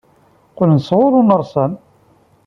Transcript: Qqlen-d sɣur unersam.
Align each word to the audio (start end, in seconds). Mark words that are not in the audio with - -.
Qqlen-d 0.51 0.83
sɣur 0.87 1.13
unersam. 1.19 1.71